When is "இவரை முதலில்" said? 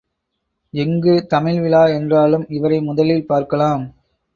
2.49-3.25